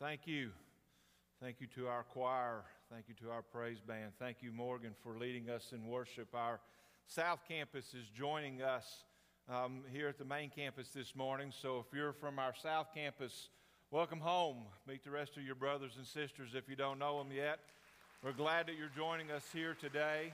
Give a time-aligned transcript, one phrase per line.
[0.00, 0.50] Thank you.
[1.42, 2.62] Thank you to our choir.
[2.88, 4.12] Thank you to our praise band.
[4.16, 6.28] Thank you, Morgan, for leading us in worship.
[6.34, 6.60] Our
[7.08, 9.02] South Campus is joining us
[9.52, 11.52] um, here at the main campus this morning.
[11.60, 13.48] So if you're from our South Campus,
[13.90, 14.58] welcome home.
[14.86, 17.58] Meet the rest of your brothers and sisters if you don't know them yet.
[18.22, 20.32] We're glad that you're joining us here today.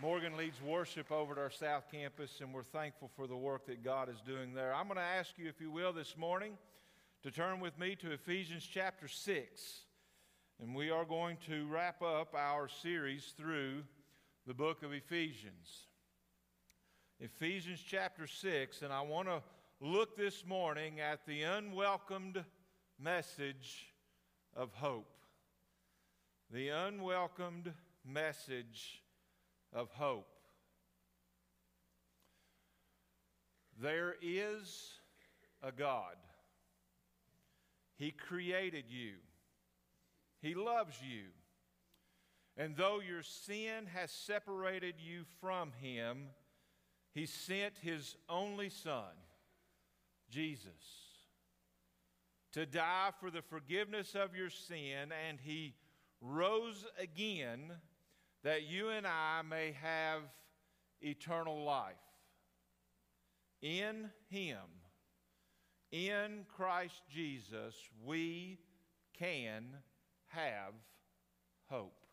[0.00, 3.84] Morgan leads worship over at our South Campus, and we're thankful for the work that
[3.84, 4.74] God is doing there.
[4.74, 6.52] I'm going to ask you, if you will, this morning
[7.28, 9.80] to turn with me to Ephesians chapter 6.
[10.62, 13.82] And we are going to wrap up our series through
[14.46, 15.88] the book of Ephesians.
[17.20, 19.42] Ephesians chapter 6, and I want to
[19.78, 22.42] look this morning at the unwelcomed
[22.98, 23.92] message
[24.56, 25.12] of hope.
[26.50, 27.74] The unwelcomed
[28.06, 29.02] message
[29.74, 30.30] of hope.
[33.78, 34.92] There is
[35.62, 36.16] a God.
[37.98, 39.14] He created you,
[40.40, 41.24] He loves you.
[42.56, 46.28] And though your sin has separated you from Him,
[47.14, 49.14] He sent His only Son,
[50.28, 50.72] Jesus,
[52.52, 55.74] to die for the forgiveness of your sin, and He
[56.20, 57.72] rose again
[58.42, 60.22] that you and I may have
[61.00, 61.94] eternal life.
[63.62, 64.58] In Him,
[65.90, 68.58] in Christ Jesus, we
[69.18, 69.64] can
[70.28, 70.74] have
[71.70, 72.06] hope.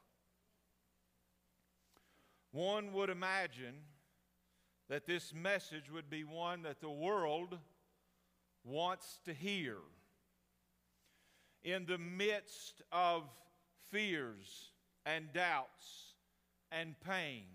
[2.52, 3.76] One would imagine
[4.90, 7.58] that this message would be one that the world
[8.64, 9.78] wants to hear.
[11.64, 13.24] In the midst of
[13.92, 14.72] fears
[15.06, 16.14] and doubts
[16.72, 17.46] and pains,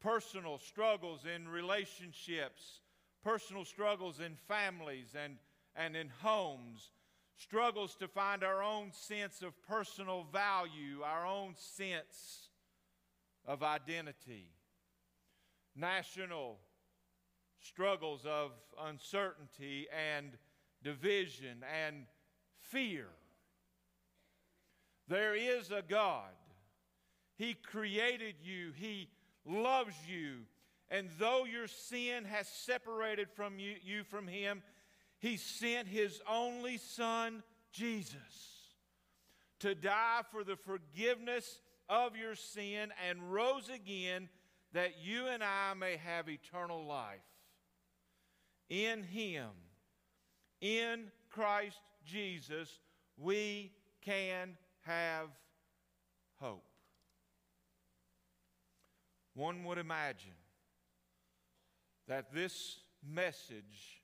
[0.00, 2.81] personal struggles in relationships,
[3.22, 5.36] personal struggles in families and,
[5.76, 6.90] and in homes,
[7.36, 12.48] struggles to find our own sense of personal value, our own sense
[13.46, 14.50] of identity,
[15.74, 16.58] national
[17.60, 18.50] struggles of
[18.84, 20.32] uncertainty and
[20.82, 22.06] division and
[22.60, 23.06] fear.
[25.08, 26.30] There is a God.
[27.36, 29.08] He created you, He
[29.44, 30.40] loves you,
[30.92, 34.62] and though your sin has separated from you, you from him,
[35.18, 37.42] he sent his only son,
[37.72, 38.74] Jesus,
[39.60, 44.28] to die for the forgiveness of your sin and rose again
[44.74, 47.20] that you and I may have eternal life.
[48.68, 49.48] In him,
[50.60, 52.68] in Christ Jesus,
[53.16, 55.28] we can have
[56.38, 56.64] hope.
[59.34, 60.32] One would imagine
[62.08, 64.02] that this message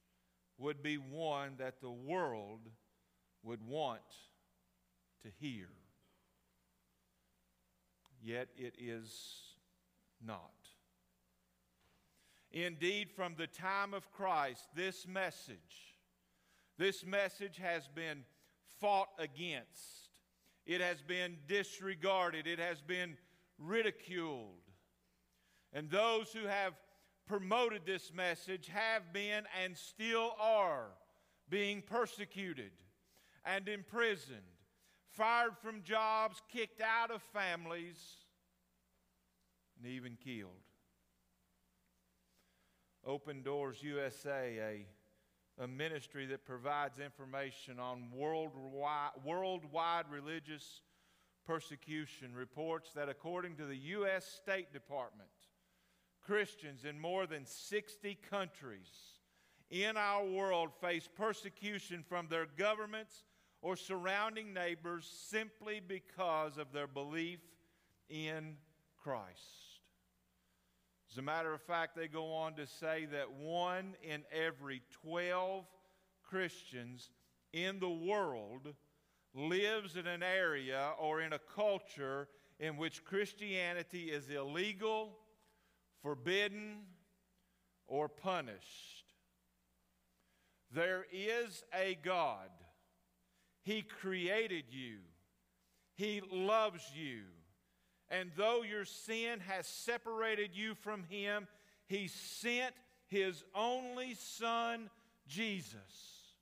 [0.58, 2.60] would be one that the world
[3.42, 4.00] would want
[5.22, 5.68] to hear.
[8.22, 9.38] Yet it is
[10.24, 10.52] not.
[12.50, 15.96] Indeed, from the time of Christ, this message,
[16.78, 18.24] this message has been
[18.80, 20.10] fought against.
[20.66, 22.46] It has been disregarded.
[22.46, 23.16] It has been
[23.58, 24.62] ridiculed.
[25.72, 26.74] And those who have
[27.28, 30.86] promoted this message have been and still are
[31.50, 32.72] being persecuted
[33.44, 34.38] and imprisoned,
[35.10, 37.98] fired from jobs, kicked out of families,
[39.76, 40.50] and even killed.
[43.06, 44.86] Open Doors USA,
[45.58, 50.82] a, a ministry that provides information on worldwide, worldwide religious
[51.46, 54.26] persecution, reports that according to the U.S.
[54.26, 55.28] State Department,
[56.28, 58.90] Christians in more than 60 countries
[59.70, 63.24] in our world face persecution from their governments
[63.62, 67.40] or surrounding neighbors simply because of their belief
[68.10, 68.56] in
[69.02, 69.80] Christ.
[71.10, 75.64] As a matter of fact, they go on to say that one in every 12
[76.22, 77.08] Christians
[77.54, 78.74] in the world
[79.34, 82.28] lives in an area or in a culture
[82.60, 85.16] in which Christianity is illegal
[86.02, 86.80] forbidden,
[87.86, 89.04] or punished.
[90.72, 92.50] There is a God.
[93.62, 94.98] He created you,
[95.94, 97.22] He loves you.
[98.10, 101.46] And though your sin has separated you from Him,
[101.86, 102.74] He sent
[103.06, 104.88] His only Son,
[105.26, 106.32] Jesus,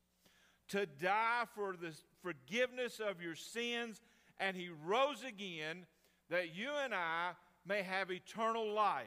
[0.68, 1.92] to die for the
[2.22, 4.00] forgiveness of your sins,
[4.38, 5.86] and He rose again
[6.30, 7.32] that you and I
[7.66, 9.06] may have eternal life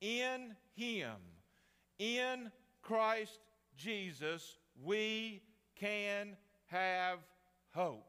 [0.00, 1.16] in Him,
[1.98, 2.50] in
[2.82, 3.38] Christ
[3.76, 5.42] Jesus, we
[5.76, 6.36] can
[6.66, 7.18] have
[7.74, 8.06] hope.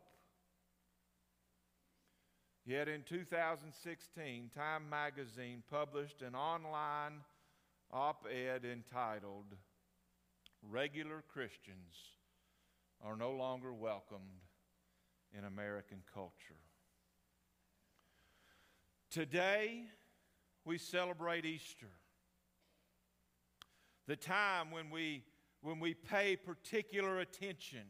[2.65, 7.21] Yet in 2016, Time magazine published an online
[7.91, 9.55] op ed entitled,
[10.69, 11.95] Regular Christians
[13.03, 14.45] Are No Longer Welcomed
[15.37, 16.61] in American Culture.
[19.09, 19.85] Today,
[20.65, 21.89] we celebrate Easter,
[24.07, 25.23] the time when we,
[25.61, 27.85] when we pay particular attention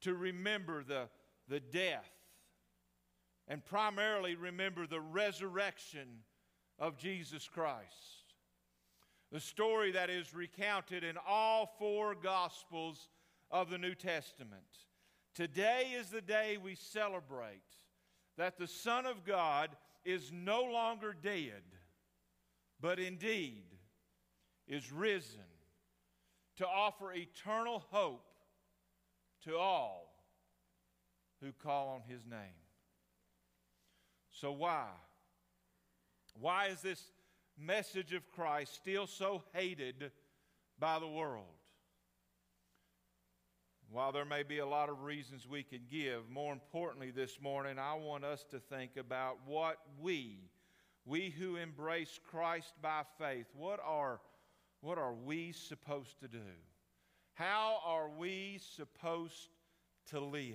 [0.00, 1.08] to remember the,
[1.48, 2.10] the death
[3.48, 6.06] and primarily remember the resurrection
[6.78, 8.34] of Jesus Christ.
[9.32, 13.08] The story that is recounted in all four Gospels
[13.50, 14.62] of the New Testament.
[15.34, 17.60] Today is the day we celebrate
[18.36, 19.70] that the Son of God
[20.04, 21.62] is no longer dead,
[22.80, 23.64] but indeed
[24.66, 25.40] is risen
[26.56, 28.24] to offer eternal hope
[29.44, 30.14] to all
[31.40, 32.38] who call on his name.
[34.30, 34.86] So, why?
[36.40, 37.02] Why is this
[37.58, 40.10] message of Christ still so hated
[40.78, 41.46] by the world?
[43.90, 47.78] While there may be a lot of reasons we could give, more importantly this morning,
[47.78, 50.47] I want us to think about what we,
[51.08, 54.20] we who embrace Christ by faith, what are,
[54.82, 56.38] what are we supposed to do?
[57.32, 59.48] How are we supposed
[60.10, 60.54] to live?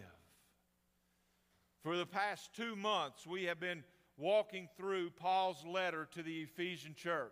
[1.82, 3.84] For the past two months, we have been
[4.16, 7.32] walking through Paul's letter to the Ephesian church.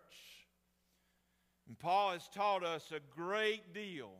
[1.68, 4.10] And Paul has taught us a great deal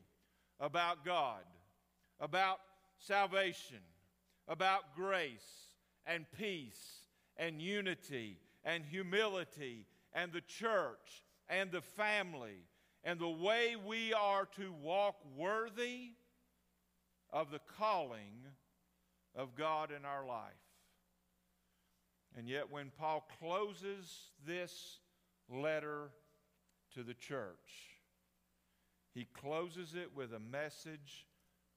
[0.61, 1.43] about God,
[2.21, 2.61] about
[2.99, 3.81] salvation,
[4.47, 5.41] about grace
[6.07, 7.01] and peace
[7.37, 12.67] and unity and humility and the church and the family
[13.05, 16.11] and the way we are to walk worthy
[17.33, 18.47] of the calling
[19.35, 20.53] of God in our life.
[22.37, 24.99] And yet, when Paul closes this
[25.51, 26.11] letter
[26.95, 27.99] to the church,
[29.15, 31.27] he closes it with a message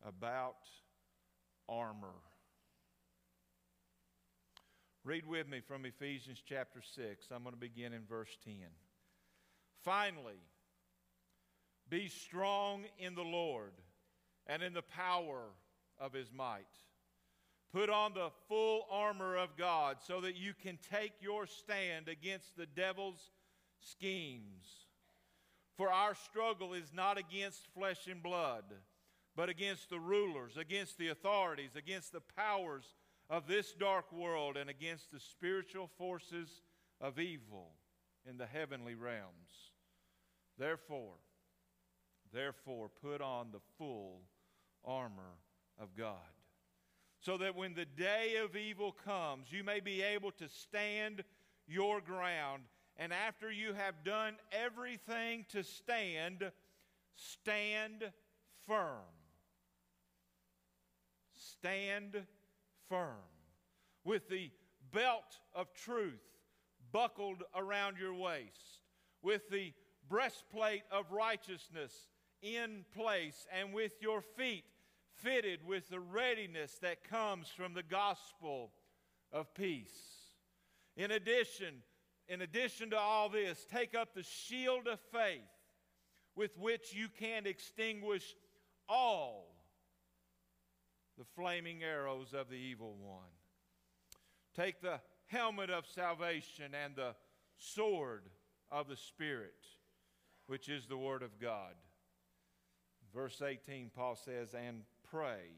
[0.05, 0.67] about
[1.67, 2.21] armor.
[5.05, 7.27] Read with me from Ephesians chapter 6.
[7.31, 8.55] I'm going to begin in verse 10.
[9.83, 10.41] Finally,
[11.87, 13.73] be strong in the Lord
[14.47, 15.43] and in the power
[15.99, 16.65] of his might.
[17.71, 22.57] Put on the full armor of God so that you can take your stand against
[22.57, 23.29] the devil's
[23.81, 24.65] schemes.
[25.77, 28.63] For our struggle is not against flesh and blood,
[29.35, 32.95] but against the rulers, against the authorities, against the powers
[33.29, 36.61] of this dark world, and against the spiritual forces
[37.01, 37.71] of evil
[38.29, 39.71] in the heavenly realms.
[40.57, 41.15] Therefore,
[42.33, 44.21] therefore, put on the full
[44.83, 45.39] armor
[45.79, 46.15] of God
[47.25, 51.23] so that when the day of evil comes, you may be able to stand
[51.67, 52.63] your ground.
[52.97, 56.51] And after you have done everything to stand,
[57.15, 58.11] stand
[58.67, 59.01] firm.
[61.35, 62.25] Stand
[62.89, 63.21] firm.
[64.03, 64.51] With the
[64.91, 66.21] belt of truth
[66.91, 68.81] buckled around your waist,
[69.21, 69.73] with the
[70.07, 71.91] breastplate of righteousness
[72.41, 74.63] in place, and with your feet
[75.15, 78.71] fitted with the readiness that comes from the gospel
[79.31, 79.97] of peace.
[80.95, 81.75] In addition,
[82.27, 85.41] in addition to all this, take up the shield of faith
[86.35, 88.35] with which you can extinguish
[88.87, 89.54] all
[91.17, 93.31] the flaming arrows of the evil one.
[94.55, 97.15] Take the helmet of salvation and the
[97.57, 98.23] sword
[98.71, 99.55] of the Spirit,
[100.47, 101.73] which is the Word of God.
[103.13, 105.51] Verse 18, Paul says, And pray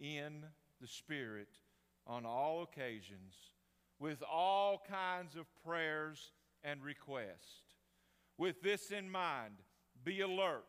[0.00, 0.44] in
[0.80, 1.48] the Spirit
[2.06, 3.34] on all occasions
[3.98, 7.74] with all kinds of prayers and requests.
[8.36, 9.54] With this in mind,
[10.04, 10.64] be alert.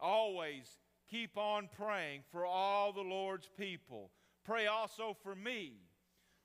[0.00, 0.68] Always
[1.10, 4.10] keep on praying for all the Lord's people.
[4.44, 5.72] Pray also for me,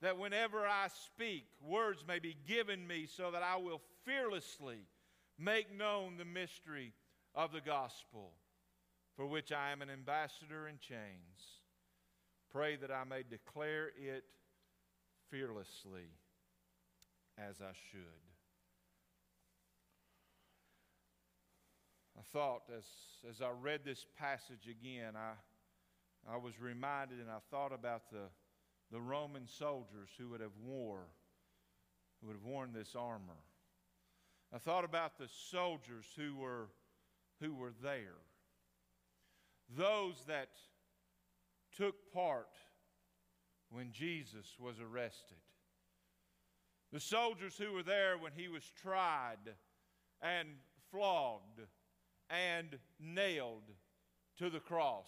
[0.01, 4.87] that whenever I speak, words may be given me so that I will fearlessly
[5.37, 6.93] make known the mystery
[7.35, 8.31] of the gospel
[9.15, 11.59] for which I am an ambassador in chains.
[12.49, 14.23] Pray that I may declare it
[15.29, 16.07] fearlessly
[17.37, 18.28] as I should.
[22.19, 22.83] I thought as,
[23.29, 28.27] as I read this passage again, I, I was reminded and I thought about the,
[28.91, 31.05] the Roman soldiers who would have wore
[32.19, 33.39] who would have worn this armor.
[34.53, 36.67] I thought about the soldiers who were,
[37.39, 38.17] who were there
[39.77, 40.49] those that
[41.77, 42.49] took part
[43.69, 45.37] when Jesus was arrested.
[46.91, 49.37] The soldiers who were there when he was tried
[50.23, 50.49] and
[50.91, 51.61] flogged
[52.29, 53.63] and nailed
[54.37, 55.07] to the cross.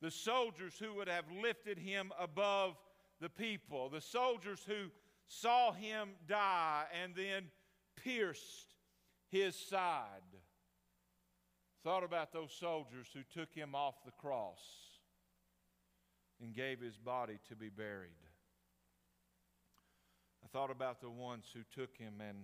[0.00, 2.76] The soldiers who would have lifted him above
[3.20, 3.88] the people.
[3.88, 4.90] The soldiers who
[5.26, 7.46] saw him die and then
[7.96, 8.74] pierced
[9.28, 10.04] his side.
[11.82, 14.60] Thought about those soldiers who took him off the cross
[16.40, 18.10] and gave his body to be buried.
[20.44, 22.38] I thought about the ones who took him and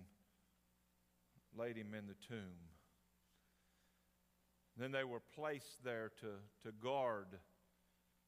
[1.57, 2.74] laid him in the tomb.
[4.77, 7.27] Then they were placed there to, to guard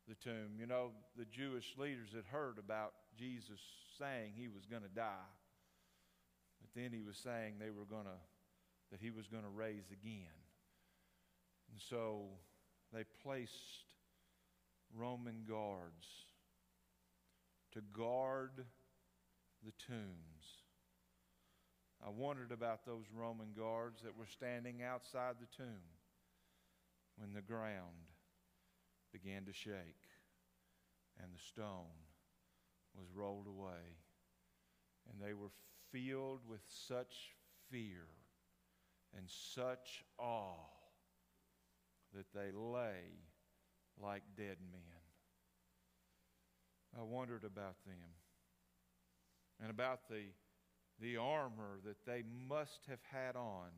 [0.08, 0.56] the tomb.
[0.58, 3.60] You know, the Jewish leaders had heard about Jesus
[4.00, 5.32] saying he was going to die.
[6.62, 8.20] But then he was saying they were going to,
[8.92, 10.40] that he was going to raise again.
[11.72, 12.28] And so
[12.94, 13.84] they placed
[14.96, 16.08] Roman guards
[17.74, 18.52] to guard
[19.66, 20.64] the tombs.
[22.06, 25.97] I wondered about those Roman guards that were standing outside the tomb
[27.18, 28.14] when the ground
[29.12, 30.08] began to shake
[31.22, 31.98] and the stone
[32.96, 33.98] was rolled away.
[35.10, 35.52] And they were
[35.92, 37.36] filled with such
[37.72, 38.08] fear
[39.16, 40.54] and such awe
[42.14, 43.20] that they lay
[44.02, 44.82] like dead men.
[46.98, 48.16] I wondered about them
[49.62, 50.24] and about the,
[51.00, 53.70] the armor that they must have had on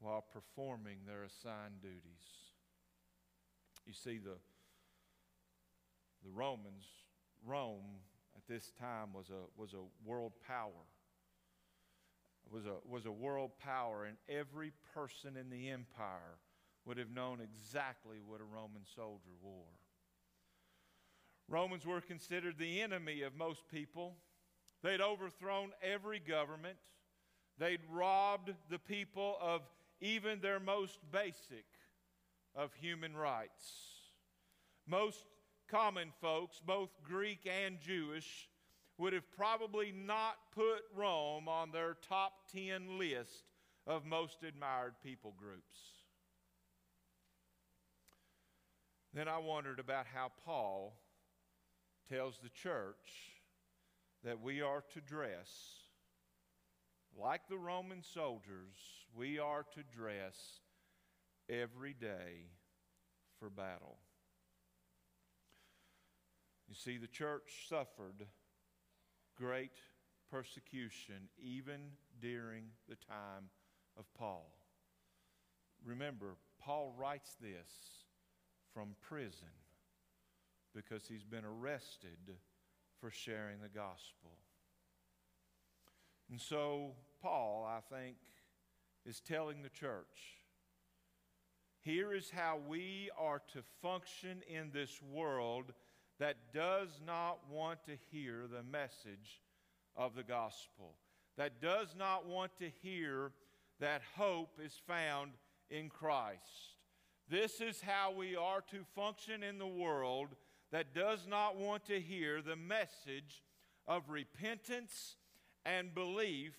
[0.00, 2.52] while performing their assigned duties.
[3.86, 4.36] You see, the,
[6.22, 6.84] the Romans,
[7.44, 8.02] Rome
[8.36, 10.86] at this time was a, was a world power.
[12.50, 16.38] Was a, was a world power, and every person in the empire
[16.86, 19.66] would have known exactly what a Roman soldier wore.
[21.48, 24.16] Romans were considered the enemy of most people.
[24.82, 26.76] They'd overthrown every government.
[27.58, 29.62] They'd robbed the people of
[30.00, 31.66] even their most basic
[32.54, 33.72] of human rights.
[34.86, 35.24] Most
[35.68, 38.48] common folks, both Greek and Jewish,
[38.96, 43.44] would have probably not put Rome on their top 10 list
[43.86, 45.76] of most admired people groups.
[49.14, 50.94] Then I wondered about how Paul
[52.08, 53.32] tells the church
[54.24, 55.87] that we are to dress
[57.16, 60.60] like the Roman soldiers, we are to dress
[61.48, 62.50] every day
[63.38, 63.98] for battle.
[66.68, 68.26] You see, the church suffered
[69.36, 69.78] great
[70.30, 71.80] persecution even
[72.20, 73.50] during the time
[73.98, 74.58] of Paul.
[75.84, 78.04] Remember, Paul writes this
[78.74, 79.48] from prison
[80.74, 82.36] because he's been arrested
[83.00, 84.36] for sharing the gospel.
[86.30, 86.92] And so,
[87.22, 88.16] Paul, I think,
[89.06, 90.38] is telling the church
[91.88, 95.72] here is how we are to function in this world
[96.18, 99.40] that does not want to hear the message
[99.96, 100.96] of the gospel,
[101.38, 103.32] that does not want to hear
[103.80, 105.32] that hope is found
[105.70, 106.74] in Christ.
[107.30, 110.28] This is how we are to function in the world
[110.72, 113.42] that does not want to hear the message
[113.86, 115.16] of repentance
[115.64, 116.54] and belief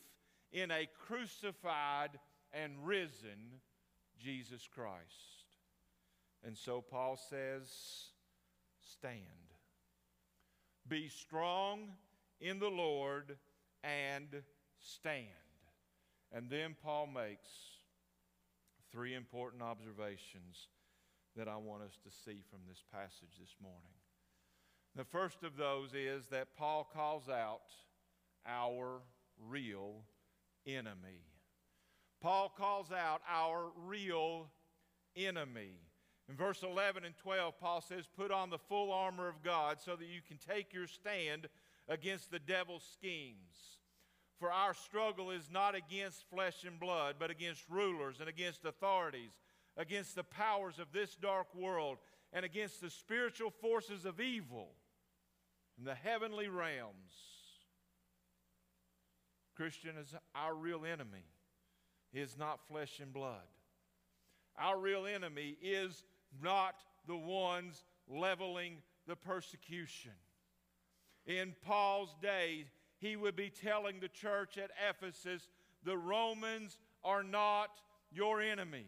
[0.52, 2.20] in a crucified
[2.54, 3.62] and risen
[4.22, 5.46] Jesus Christ.
[6.44, 7.70] And so Paul says,
[8.82, 9.24] Stand.
[10.88, 11.90] Be strong
[12.42, 13.38] in the Lord
[13.84, 14.28] and
[14.80, 15.28] stand.
[16.32, 17.50] And then Paul makes
[18.92, 20.68] three important observations
[21.36, 23.94] that I want us to see from this passage this morning.
[24.96, 27.62] The first of those is that Paul calls out
[28.50, 29.02] our
[29.48, 30.04] real
[30.66, 31.24] enemy.
[32.22, 34.50] Paul calls out our real
[35.16, 35.78] enemy.
[36.28, 39.96] In verse 11 and 12, Paul says, Put on the full armor of God so
[39.96, 41.48] that you can take your stand
[41.88, 43.78] against the devil's schemes.
[44.40, 49.32] For our struggle is not against flesh and blood, but against rulers and against authorities,
[49.76, 51.98] against the powers of this dark world,
[52.32, 54.70] and against the spiritual forces of evil
[55.78, 57.39] in the heavenly realms.
[59.60, 61.26] Christian is our real enemy
[62.14, 63.44] is not flesh and blood.
[64.58, 66.06] Our real enemy is
[66.42, 66.76] not
[67.10, 70.14] the ones leveling the persecution.
[71.26, 72.68] In Paul's day,
[73.00, 75.50] he would be telling the church at Ephesus
[75.84, 77.82] the Romans are not
[78.14, 78.86] your enemy.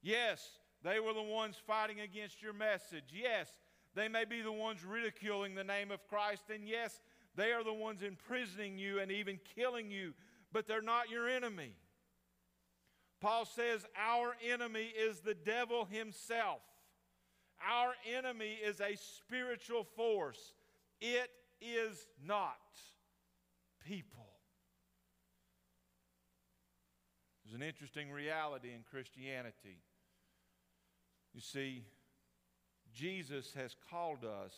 [0.00, 0.48] Yes,
[0.82, 3.12] they were the ones fighting against your message.
[3.12, 3.52] Yes,
[3.94, 6.44] they may be the ones ridiculing the name of Christ.
[6.50, 7.02] And yes,
[7.36, 10.12] they are the ones imprisoning you and even killing you,
[10.52, 11.72] but they're not your enemy.
[13.20, 16.60] Paul says, Our enemy is the devil himself.
[17.66, 20.52] Our enemy is a spiritual force.
[21.00, 22.58] It is not
[23.86, 24.26] people.
[27.44, 29.78] There's an interesting reality in Christianity.
[31.32, 31.84] You see,
[32.92, 34.52] Jesus has called us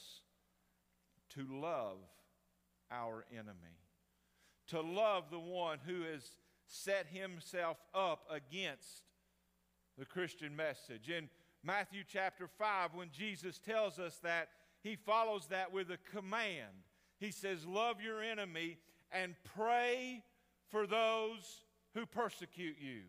[1.34, 1.98] to love
[2.90, 3.78] our enemy,
[4.68, 6.22] to love the one who has
[6.66, 9.02] set himself up against
[9.98, 11.08] the Christian message.
[11.08, 11.28] In
[11.62, 14.48] Matthew chapter 5, when Jesus tells us that,
[14.82, 16.84] he follows that with a command.
[17.18, 18.76] He says, Love your enemy
[19.10, 20.22] and pray
[20.70, 21.64] for those
[21.94, 23.02] who persecute you.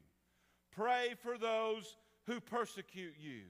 [0.72, 3.44] Pray for those who persecute you.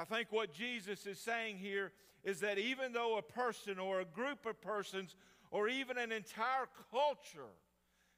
[0.00, 1.92] I think what Jesus is saying here
[2.24, 5.14] is that even though a person or a group of persons
[5.50, 7.52] or even an entire culture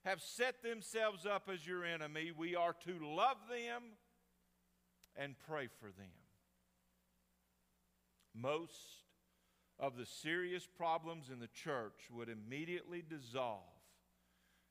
[0.05, 3.83] have set themselves up as your enemy, we are to love them
[5.17, 6.07] and pray for them.
[8.33, 9.03] Most
[9.81, 13.59] of the serious problems in the church would immediately dissolve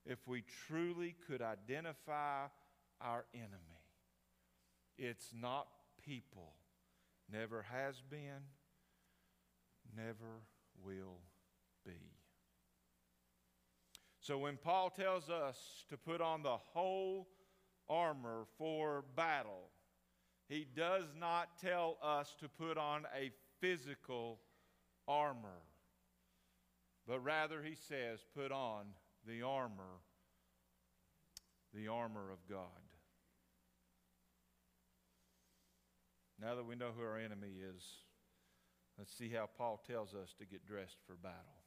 [0.05, 2.45] if we truly could identify
[3.01, 3.83] our enemy.
[4.97, 5.67] It's not
[6.05, 6.53] people,
[7.31, 8.43] never has been,
[9.95, 10.43] never
[10.83, 11.19] will
[11.85, 12.11] be.
[14.19, 15.57] So when Paul tells us
[15.89, 17.27] to put on the whole
[17.89, 19.69] armor for battle,
[20.47, 24.39] he does not tell us to put on a physical
[25.07, 25.63] armor,
[27.07, 28.85] but rather he says, put on
[29.27, 30.01] the armor,
[31.73, 32.80] the armor of God.
[36.41, 37.83] Now that we know who our enemy is,
[38.97, 41.61] let's see how Paul tells us to get dressed for battle.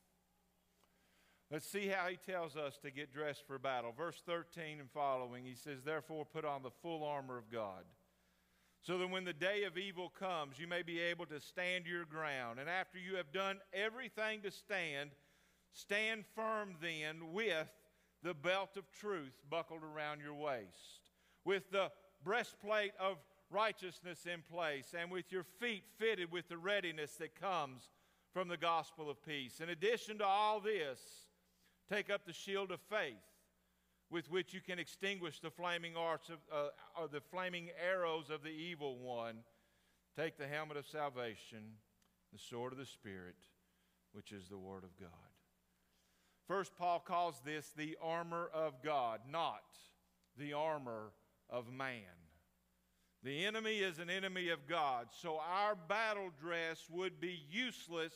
[1.51, 3.93] Let's see how he tells us to get dressed for battle.
[3.97, 7.85] Verse 13 and following, he says, Therefore, put on the full armor of God,
[8.83, 12.05] so that when the day of evil comes, you may be able to stand your
[12.05, 12.59] ground.
[12.59, 15.11] And after you have done everything to stand,
[15.73, 17.69] stand firm then with
[18.25, 21.11] the belt of truth buckled around your waist,
[21.45, 21.93] with the
[22.25, 23.19] breastplate of
[23.55, 27.89] righteousness in place, and with your feet fitted with the readiness that comes
[28.33, 29.61] from the gospel of peace.
[29.61, 31.01] In addition to all this,
[31.89, 33.15] take up the shield of faith
[34.11, 36.69] with which you can extinguish the flaming arts of uh,
[37.01, 39.37] or the flaming arrows of the evil one.
[40.17, 41.79] Take the helmet of salvation,
[42.33, 43.35] the sword of the Spirit,
[44.13, 45.11] which is the Word of God.
[46.47, 49.65] First, Paul calls this the armor of God, not
[50.37, 51.13] the armor
[51.49, 52.24] of man.
[53.25, 58.13] The enemy is an enemy of God, so our battle dress would be useless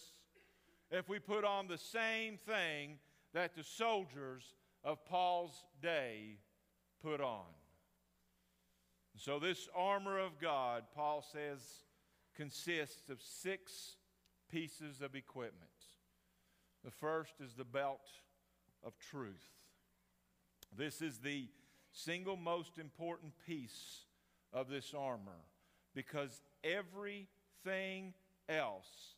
[0.90, 2.98] if we put on the same thing
[3.32, 4.52] that the soldiers
[4.84, 6.36] of Paul's day
[7.02, 7.46] put on.
[9.16, 11.60] So, this armor of God, Paul says,
[12.36, 13.96] consists of six
[14.50, 15.70] pieces of equipment.
[16.84, 18.06] The first is the belt
[18.84, 19.54] of truth.
[20.76, 21.48] This is the
[21.92, 24.04] single most important piece
[24.52, 25.44] of this armor
[25.94, 28.14] because everything
[28.48, 29.14] else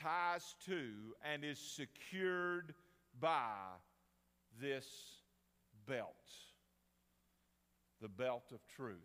[0.00, 0.88] ties to
[1.32, 2.74] and is secured
[3.20, 3.54] by
[4.60, 4.86] this
[5.86, 6.14] belt
[8.02, 8.96] the belt of truth.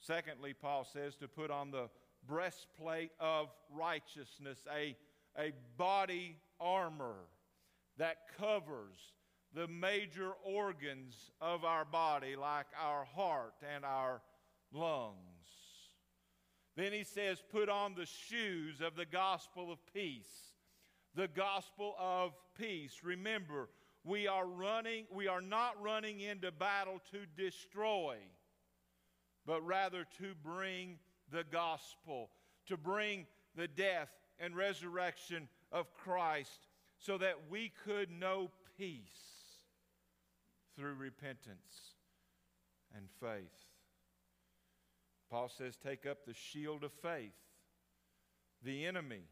[0.00, 1.88] Secondly, Paul says to put on the
[2.26, 4.96] breastplate of righteousness, a,
[5.38, 7.26] a body armor
[7.98, 9.12] that covers
[9.54, 14.22] the major organs of our body, like our heart and our
[14.72, 15.16] lungs.
[16.76, 20.54] Then he says, put on the shoes of the gospel of peace.
[21.14, 23.00] The gospel of peace.
[23.02, 23.68] Remember,
[24.04, 28.16] we are running, we are not running into battle to destroy,
[29.44, 30.98] but rather to bring
[31.30, 32.30] the gospel,
[32.66, 39.00] to bring the death and resurrection of Christ so that we could know peace
[40.76, 41.94] through repentance
[42.96, 43.69] and faith.
[45.30, 47.32] Paul says, Take up the shield of faith.
[48.62, 49.22] The enemy,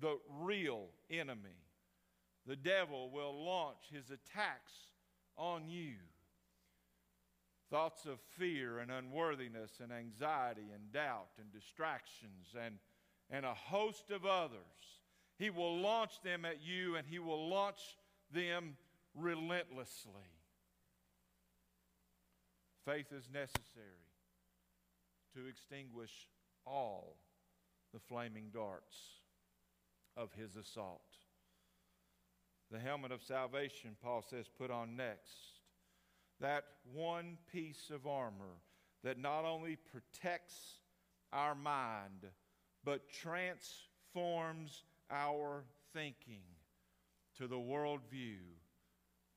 [0.00, 1.60] the real enemy,
[2.46, 4.72] the devil will launch his attacks
[5.36, 5.94] on you.
[7.70, 12.76] Thoughts of fear and unworthiness and anxiety and doubt and distractions and,
[13.30, 15.00] and a host of others
[15.42, 17.96] he will launch them at you and He will launch
[18.32, 18.76] them
[19.12, 20.12] relentlessly.
[22.84, 24.01] Faith is necessary
[25.34, 26.28] to extinguish
[26.66, 27.16] all
[27.92, 28.96] the flaming darts
[30.16, 31.02] of his assault.
[32.70, 35.60] The helmet of salvation, Paul says, put on next.
[36.40, 38.60] That one piece of armor
[39.04, 40.78] that not only protects
[41.32, 42.26] our mind,
[42.84, 46.42] but transforms our thinking
[47.38, 48.38] to the worldview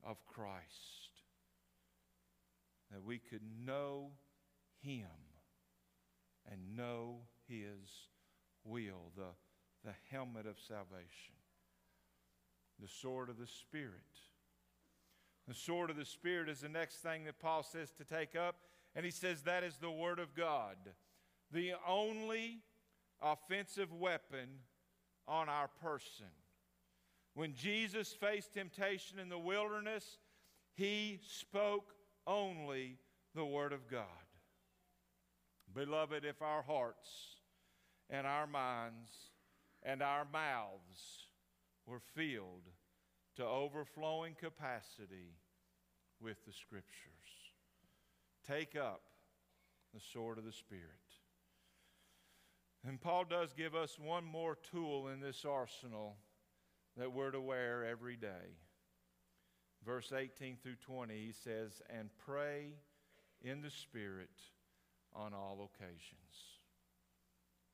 [0.03, 1.11] of Christ.
[2.91, 4.11] That we could know
[4.81, 5.07] Him
[6.51, 8.09] and know His
[8.63, 9.33] will, the,
[9.83, 11.35] the helmet of salvation,
[12.79, 13.93] the sword of the Spirit.
[15.47, 18.55] The sword of the Spirit is the next thing that Paul says to take up,
[18.95, 20.75] and he says that is the Word of God,
[21.51, 22.61] the only
[23.21, 24.49] offensive weapon
[25.27, 26.27] on our person.
[27.35, 30.17] When Jesus faced temptation in the wilderness,
[30.73, 31.93] he spoke
[32.25, 32.97] only
[33.35, 34.05] the Word of God.
[35.75, 37.35] Beloved, if our hearts
[38.09, 39.11] and our minds
[39.83, 41.27] and our mouths
[41.85, 42.69] were filled
[43.35, 45.35] to overflowing capacity
[46.21, 47.51] with the Scriptures,
[48.47, 49.01] take up
[49.93, 50.83] the sword of the Spirit.
[52.87, 56.15] And Paul does give us one more tool in this arsenal
[56.95, 58.55] that we're to wear every day.
[59.85, 62.75] Verse 18 through 20, he says, And pray
[63.41, 64.29] in the Spirit
[65.15, 66.59] on all occasions.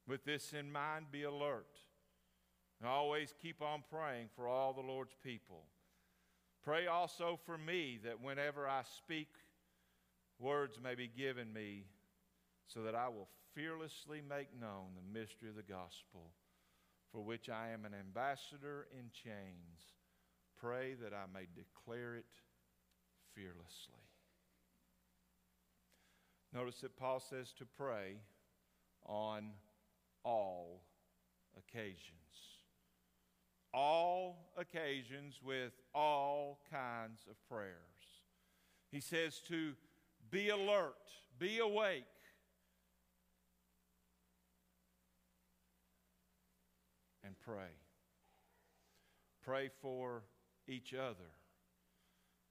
[0.07, 1.77] With this in mind, be alert.
[2.79, 5.65] And always keep on praying for all the Lord's people.
[6.63, 9.29] Pray also for me that whenever I speak,
[10.39, 11.85] words may be given me
[12.67, 16.33] so that I will fearlessly make known the mystery of the gospel,
[17.11, 19.81] for which I am an ambassador in chains.
[20.59, 22.25] Pray that I may declare it
[23.35, 24.10] fearlessly.
[26.53, 28.17] Notice that Paul says to pray
[29.05, 29.51] on
[30.23, 30.83] all
[31.57, 32.01] occasions.
[33.73, 37.75] All occasions with all kinds of prayers.
[38.91, 39.73] He says to
[40.29, 41.09] be alert,
[41.39, 42.03] be awake.
[47.23, 47.71] And pray.
[49.41, 50.23] Pray for
[50.67, 51.31] each other.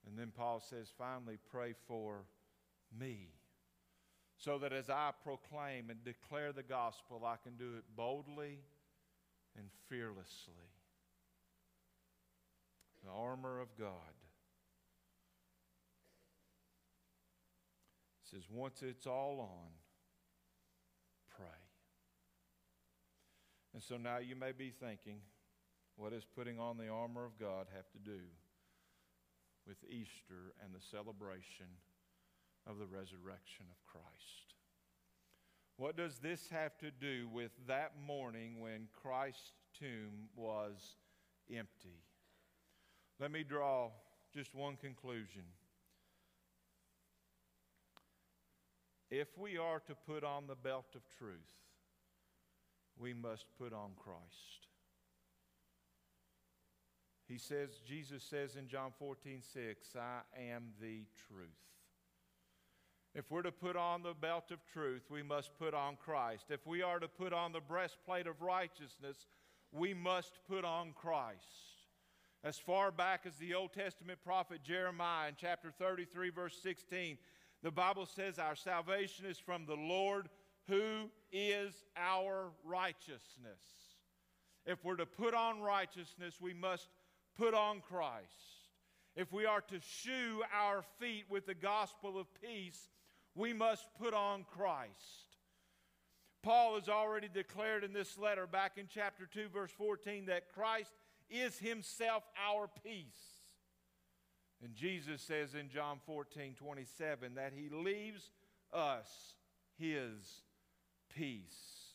[0.06, 2.24] And then Paul says, finally, pray for
[2.98, 3.28] me
[4.40, 8.58] so that as I proclaim and declare the gospel, I can do it boldly
[9.56, 10.54] and fearlessly.
[13.04, 14.14] The armor of God.
[18.30, 19.70] says, once it's all on,
[21.36, 21.60] pray.
[23.74, 25.16] And so now you may be thinking,
[25.96, 28.20] what does putting on the armor of God have to do
[29.66, 31.66] with Easter and the celebration
[32.66, 34.54] of the resurrection of Christ.
[35.76, 40.96] What does this have to do with that morning when Christ's tomb was
[41.50, 42.02] empty?
[43.18, 43.90] Let me draw
[44.34, 45.42] just one conclusion.
[49.10, 51.38] If we are to put on the belt of truth,
[52.98, 54.68] we must put on Christ.
[57.26, 60.20] He says, Jesus says in John 14, 6, I
[60.52, 61.48] am the truth.
[63.14, 66.44] If we're to put on the belt of truth, we must put on Christ.
[66.48, 69.26] If we are to put on the breastplate of righteousness,
[69.72, 71.38] we must put on Christ.
[72.44, 77.18] As far back as the Old Testament prophet Jeremiah in chapter 33, verse 16,
[77.62, 80.28] the Bible says, Our salvation is from the Lord
[80.68, 83.20] who is our righteousness.
[84.66, 86.88] If we're to put on righteousness, we must
[87.36, 88.60] put on Christ.
[89.16, 92.88] If we are to shoe our feet with the gospel of peace,
[93.34, 94.90] we must put on Christ.
[96.42, 100.92] Paul has already declared in this letter, back in chapter 2, verse 14, that Christ
[101.28, 103.04] is himself our peace.
[104.62, 108.30] And Jesus says in John 14, 27, that he leaves
[108.72, 109.34] us
[109.78, 110.42] his
[111.14, 111.94] peace.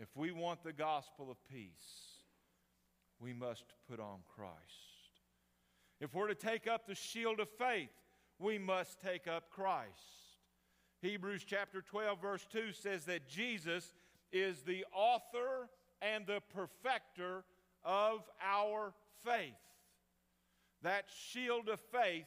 [0.00, 2.22] If we want the gospel of peace,
[3.20, 4.54] we must put on Christ.
[6.00, 7.90] If we're to take up the shield of faith,
[8.38, 10.27] we must take up Christ.
[11.00, 13.94] Hebrews chapter 12, verse 2 says that Jesus
[14.32, 15.68] is the author
[16.02, 17.44] and the perfecter
[17.84, 18.92] of our
[19.24, 19.54] faith.
[20.82, 22.26] That shield of faith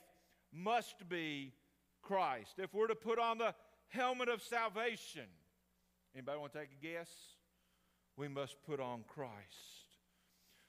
[0.54, 1.54] must be
[2.02, 2.54] Christ.
[2.58, 3.54] If we're to put on the
[3.90, 5.28] helmet of salvation,
[6.16, 7.10] anybody want to take a guess?
[8.18, 9.32] We must put on Christ.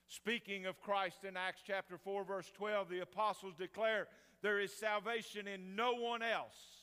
[0.09, 4.09] Speaking of Christ in Acts chapter 4, verse 12, the apostles declare
[4.43, 6.82] there is salvation in no one else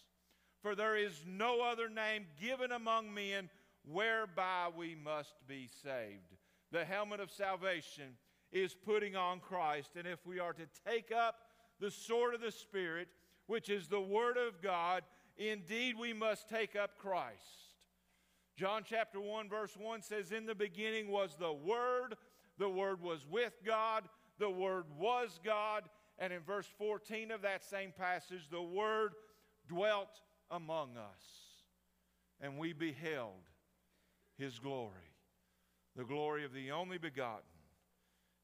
[0.62, 3.50] for there is no other name given among men
[3.86, 6.36] whereby we must be saved.
[6.72, 8.17] The helmet of salvation
[8.52, 9.91] is putting on Christ.
[9.95, 11.36] And if we are to take up
[11.80, 13.08] the sword of the Spirit,
[13.48, 15.04] which is the Word of God,
[15.38, 17.69] indeed we must take up Christ.
[18.58, 22.15] John chapter 1, verse 1 says, In the beginning was the Word,
[22.58, 24.04] the Word was with God,
[24.38, 25.84] the Word was God.
[26.19, 29.13] And in verse 14 of that same passage, the Word
[29.69, 30.19] dwelt
[30.52, 31.24] among us,
[32.42, 33.50] and we beheld
[34.38, 35.14] His glory,
[35.96, 37.44] the glory of the only begotten.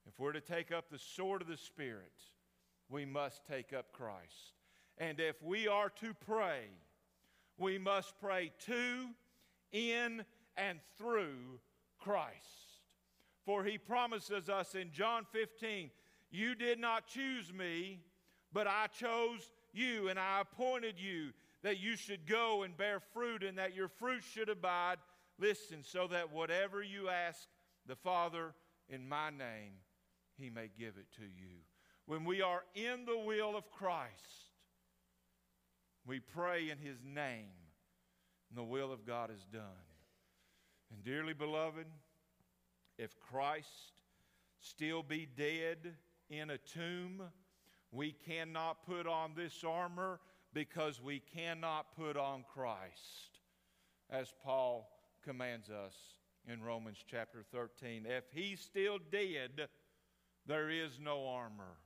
[0.07, 2.13] If we're to take up the sword of the Spirit,
[2.89, 4.53] we must take up Christ.
[4.97, 6.61] And if we are to pray,
[7.57, 9.09] we must pray to,
[9.71, 10.23] in,
[10.55, 11.59] and through
[11.99, 12.75] Christ.
[13.45, 15.89] For he promises us in John 15,
[16.31, 17.99] You did not choose me,
[18.53, 21.31] but I chose you, and I appointed you
[21.65, 24.97] that you should go and bear fruit, and that your fruit should abide.
[25.39, 27.39] Listen, so that whatever you ask
[27.87, 28.53] the Father
[28.87, 29.73] in my name,
[30.37, 31.57] he may give it to you.
[32.05, 34.11] When we are in the will of Christ,
[36.05, 37.49] we pray in his name,
[38.49, 39.63] and the will of God is done.
[40.91, 41.87] And dearly beloved,
[42.99, 43.91] if Christ
[44.59, 45.95] still be dead
[46.29, 47.23] in a tomb,
[47.91, 50.19] we cannot put on this armor
[50.55, 53.39] because we cannot put on Christ,
[54.09, 54.89] as Paul
[55.23, 55.93] commands us
[56.47, 58.05] in Romans chapter 13.
[58.07, 59.67] If he's still dead,
[60.47, 61.77] there is no armor.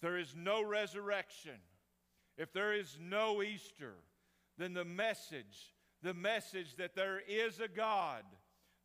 [0.00, 1.60] There is no resurrection.
[2.38, 3.94] If there is no Easter,
[4.56, 8.22] then the message, the message that there is a God,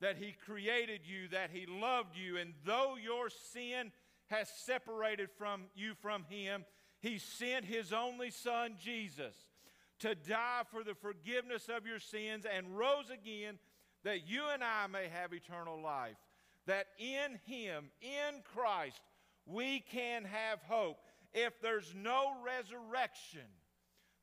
[0.02, 3.93] that He created you, that He loved you, and though your sin
[4.28, 6.65] has separated from you from Him,
[7.03, 9.35] He sent His only Son, Jesus,
[9.99, 13.59] to die for the forgiveness of your sins and rose again
[14.05, 16.15] that you and I may have eternal life
[16.65, 19.01] that in Him, in Christ,
[19.45, 20.95] we can have hope.
[21.33, 23.49] If there's no resurrection,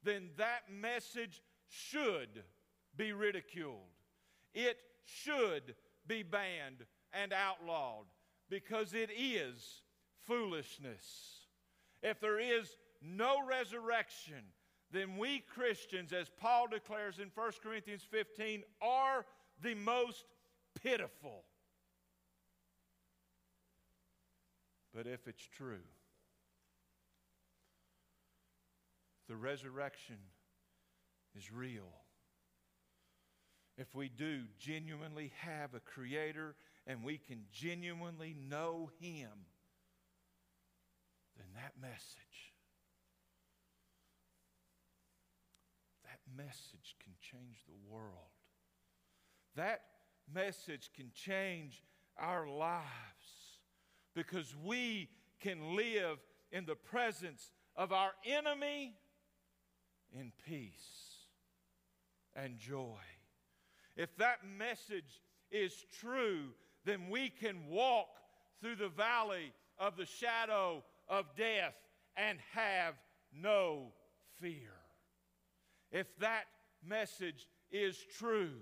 [0.03, 2.45] then that message should
[2.97, 3.93] be ridiculed.
[4.55, 5.75] It should
[6.07, 8.07] be banned and outlawed
[8.49, 9.83] because it is
[10.27, 11.40] foolishness.
[12.03, 14.43] If there is no resurrection,
[14.91, 19.25] then we Christians, as Paul declares in 1 Corinthians 15, are
[19.63, 20.25] the most
[20.83, 21.45] pitiful.
[24.95, 25.85] But if it's true,
[29.29, 30.17] the resurrection
[31.37, 31.93] is real.
[33.79, 39.31] If we do genuinely have a Creator and we can genuinely know Him,
[41.41, 42.53] then that message,
[46.05, 48.13] that message can change the world.
[49.57, 49.83] That
[50.33, 51.83] message can change
[52.19, 52.85] our lives
[54.15, 55.09] because we
[55.41, 56.19] can live
[56.53, 58.95] in the presence of our enemy
[60.13, 61.25] in peace
[62.37, 62.99] and joy.
[63.97, 66.49] If that message is true,
[66.85, 68.09] then we can walk
[68.61, 71.75] through the valley of the shadow of death
[72.17, 72.95] and have
[73.35, 73.93] no
[74.41, 74.73] fear.
[75.93, 76.45] If that
[76.87, 78.55] message is true,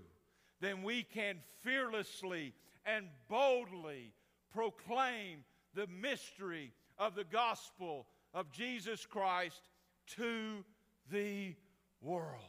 [0.60, 4.12] then we can fearlessly and boldly
[4.52, 9.68] proclaim the mystery of the gospel of Jesus Christ
[10.16, 10.64] to
[11.10, 11.54] the
[12.00, 12.42] world.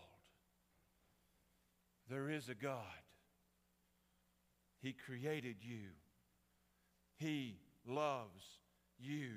[2.09, 2.83] There is a God.
[4.81, 5.89] He created you.
[7.17, 8.45] He loves
[8.97, 9.31] you.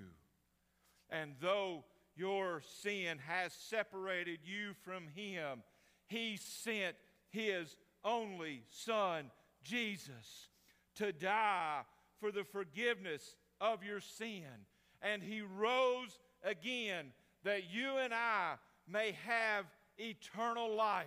[1.13, 1.85] And though
[2.17, 5.63] your sin has separated you from Him,
[6.09, 6.97] He sent
[7.31, 9.31] His only Son,
[9.63, 10.49] Jesus,
[10.97, 11.83] to die
[12.21, 14.67] for the forgiveness of your sin.
[15.01, 17.13] And he rose again
[17.45, 18.55] that you and I
[18.89, 19.67] may have
[19.99, 21.07] eternal life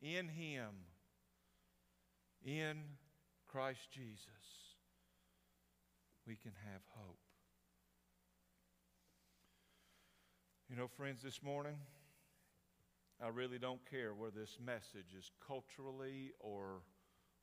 [0.00, 0.70] in him,
[2.44, 2.76] in
[3.48, 4.28] Christ Jesus.
[6.26, 7.25] We can have hope.
[10.76, 11.76] You know, friends, this morning,
[13.18, 16.82] I really don't care where this message is culturally or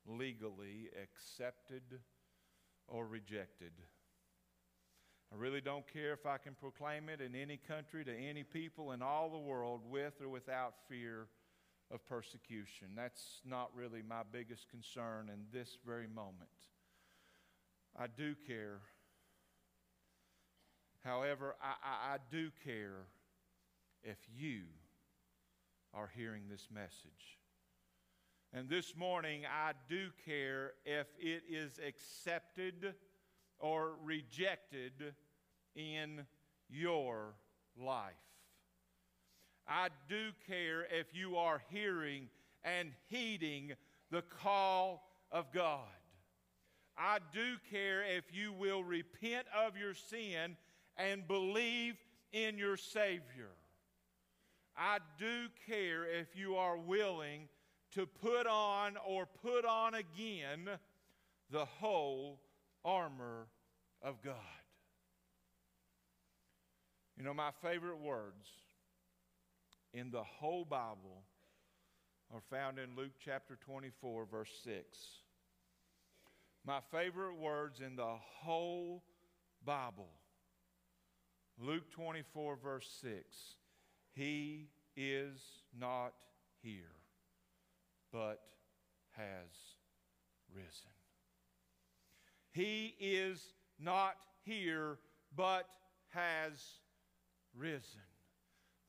[0.06, 1.82] legally accepted
[2.88, 3.72] or rejected.
[5.34, 8.92] I really don't care if I can proclaim it in any country to any people
[8.92, 11.26] in all the world with or without fear
[11.90, 12.90] of persecution.
[12.96, 16.52] That's not really my biggest concern in this very moment.
[17.98, 18.82] I do care.
[21.04, 23.08] However, I, I, I do care
[24.04, 24.64] if you
[25.94, 27.40] are hearing this message.
[28.54, 32.94] And this morning, I do care if it is accepted
[33.60, 35.16] or rejected
[35.76, 36.26] in
[36.70, 37.34] your
[37.78, 38.14] life.
[39.68, 42.28] I do care if you are hearing
[42.64, 43.74] and heeding
[44.12, 45.80] the call of God.
[46.98, 50.58] I do care if you will repent of your sin
[50.98, 51.96] and believe
[52.32, 53.50] in your Savior.
[54.78, 57.48] I do care if you are willing
[57.92, 60.70] to put on or put on again
[61.52, 62.40] the whole
[62.84, 63.48] armor
[64.02, 64.36] of God.
[67.18, 68.48] You know, my favorite words
[69.94, 71.24] in the whole Bible
[72.34, 74.84] are found in Luke chapter 24, verse 6.
[76.66, 79.04] My favorite words in the whole
[79.64, 80.10] Bible
[81.60, 83.56] Luke 24, verse 6.
[84.14, 85.40] He is
[85.78, 86.14] not
[86.62, 86.96] here,
[88.12, 88.42] but
[89.12, 89.50] has
[90.54, 90.92] risen.
[92.52, 95.00] He is not here,
[95.36, 95.68] but
[96.10, 96.64] has
[97.58, 98.02] risen.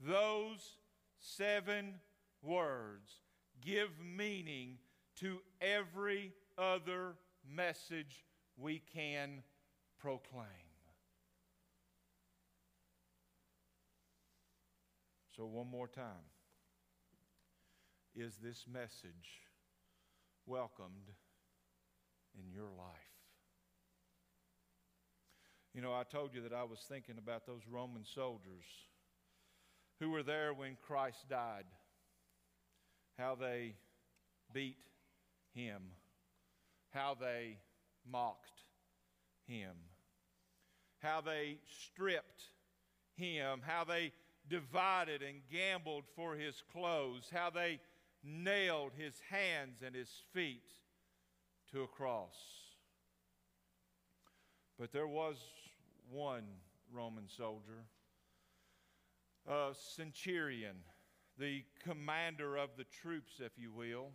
[0.01, 0.77] Those
[1.19, 1.95] seven
[2.43, 3.21] words
[3.63, 4.77] give meaning
[5.21, 7.15] to every other
[7.49, 8.25] message
[8.59, 9.43] we can
[9.99, 10.64] proclaim.
[15.37, 16.29] So, one more time.
[18.15, 19.43] Is this message
[20.47, 21.11] welcomed
[22.39, 22.95] in your life?
[25.75, 28.65] You know, I told you that I was thinking about those Roman soldiers
[29.99, 31.65] who were there when Christ died,
[33.19, 33.75] how they
[34.53, 34.77] beat
[35.53, 35.83] him,
[36.91, 37.59] how they
[38.09, 38.63] mocked
[39.49, 39.73] him,
[41.01, 42.45] how they stripped
[43.17, 44.13] him, how they
[44.49, 47.81] divided and gambled for his clothes, how they
[48.23, 50.69] nailed his hands and his feet
[51.73, 52.35] to a cross.
[54.79, 55.37] But there was
[56.11, 56.45] one
[56.93, 57.85] Roman soldier,
[59.49, 60.77] a centurion,
[61.39, 64.11] the commander of the troops, if you will.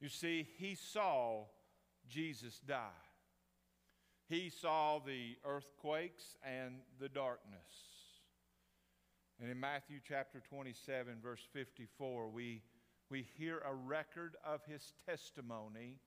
[0.00, 1.44] You see, he saw
[2.08, 2.88] Jesus die.
[4.28, 7.91] He saw the earthquakes and the darkness.
[9.42, 12.62] And in Matthew chapter 27, verse 54, we,
[13.10, 15.98] we hear a record of his testimony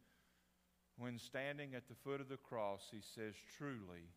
[0.98, 2.88] when standing at the foot of the cross.
[2.89, 4.08] He says, Truly,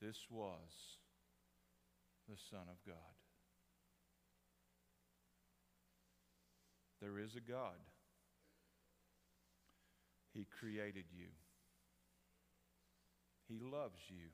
[0.00, 0.96] this was
[2.26, 2.96] the Son of God.
[7.02, 7.76] There is a God.
[10.32, 11.28] He created you.
[13.46, 14.30] He loves you.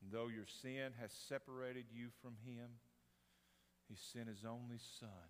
[0.00, 2.80] Though your sin has separated you from Him,
[3.88, 5.28] He sent His only Son,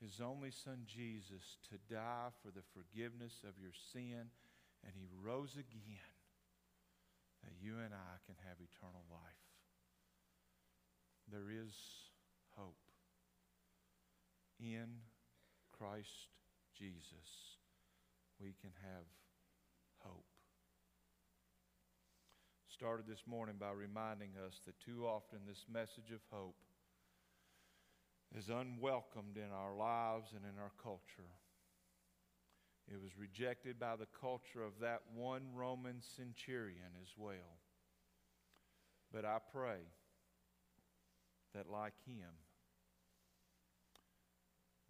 [0.00, 4.32] His only Son Jesus, to die for the forgiveness of your sin,
[4.84, 6.16] and He rose again
[7.44, 9.44] that you and I can have eternal life.
[11.30, 11.74] There is
[12.56, 12.80] hope
[14.58, 14.86] in
[15.76, 16.32] Christ
[16.78, 17.60] Jesus.
[18.40, 19.04] We can have
[19.98, 20.24] hope
[22.76, 26.56] started this morning by reminding us that too often this message of hope
[28.36, 31.32] is unwelcomed in our lives and in our culture.
[32.92, 37.56] It was rejected by the culture of that one Roman centurion as well.
[39.10, 39.80] But I pray
[41.54, 42.28] that, like him,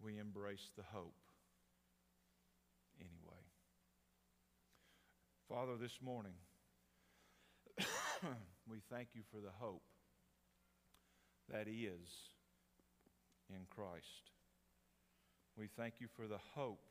[0.03, 1.15] we embrace the hope
[2.99, 3.45] anyway.
[5.47, 6.33] Father, this morning,
[8.69, 9.83] we thank you for the hope
[11.49, 12.09] that is
[13.49, 14.31] in Christ.
[15.57, 16.89] We thank you for the hope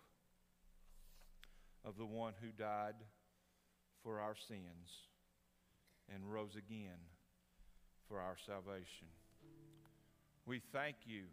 [1.84, 2.94] of the one who died
[4.02, 5.08] for our sins
[6.12, 6.98] and rose again
[8.08, 9.08] for our salvation.
[10.46, 11.24] We thank you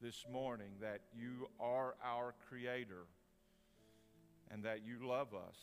[0.00, 3.06] this morning that you are our Creator
[4.50, 5.56] and that you love us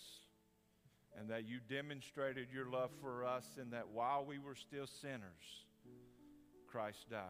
[1.20, 5.66] and that you demonstrated your love for us in that while we were still sinners,
[6.68, 7.22] Christ died.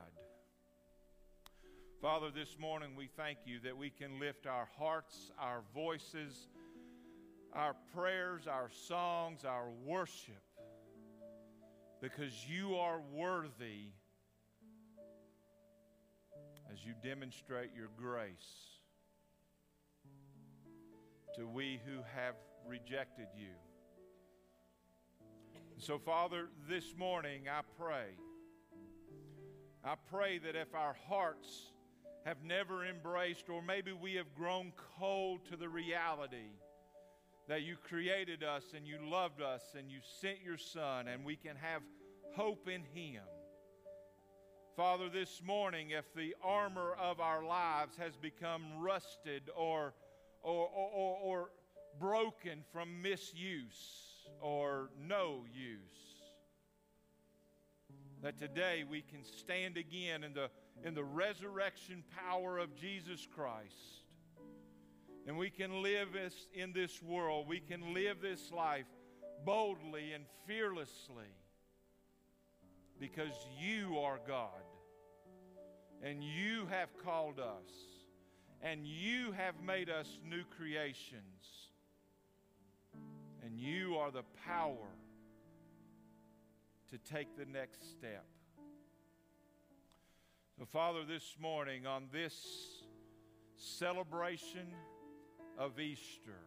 [2.02, 6.48] Father, this morning we thank you that we can lift our hearts, our voices,
[7.54, 10.42] our prayers, our songs, our worship,
[12.02, 13.90] because you are worthy
[16.72, 18.72] as you demonstrate your grace
[21.36, 22.36] to we who have
[22.68, 23.54] rejected you.
[25.82, 28.10] So, Father, this morning I pray
[29.84, 31.72] I pray that if our hearts
[32.24, 36.52] have never embraced, or maybe we have grown cold to the reality
[37.48, 41.36] that you created us and you loved us and you sent your Son, and we
[41.36, 41.82] can have
[42.36, 43.24] hope in Him.
[44.78, 49.96] Father, this morning, if the armor of our lives has become rusted or,
[50.44, 51.50] or, or, or,
[52.00, 54.11] broken from misuse
[54.42, 55.80] or no use,
[58.22, 60.50] that today we can stand again in the,
[60.84, 64.06] in the resurrection power of Jesus Christ.
[65.28, 68.88] And we can live this, in this world, we can live this life
[69.46, 71.36] boldly and fearlessly
[73.00, 74.50] because you are God.
[76.04, 77.70] And you have called us.
[78.64, 81.71] And you have made us new creations
[83.44, 84.88] and you are the power
[86.90, 88.26] to take the next step.
[90.60, 92.84] So, Father, this morning on this
[93.56, 94.68] celebration
[95.58, 96.40] of Easter,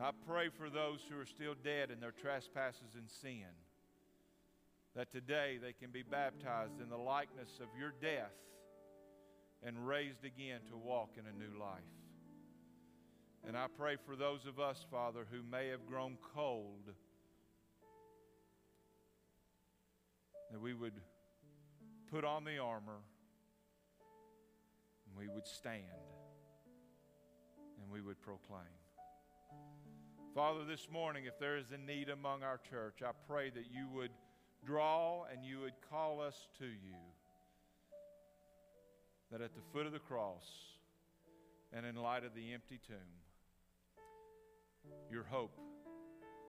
[0.00, 3.50] I pray for those who are still dead in their trespasses and sin,
[4.94, 8.32] that today they can be baptized in the likeness of your death
[9.62, 11.99] and raised again to walk in a new life.
[13.46, 16.92] And I pray for those of us, Father, who may have grown cold,
[20.50, 21.00] that we would
[22.10, 22.98] put on the armor
[25.06, 25.84] and we would stand
[27.80, 28.60] and we would proclaim.
[30.34, 33.88] Father, this morning, if there is a need among our church, I pray that you
[33.94, 34.12] would
[34.64, 36.96] draw and you would call us to you.
[39.32, 40.44] That at the foot of the cross
[41.72, 43.19] and in light of the empty tomb,
[45.10, 45.52] your hope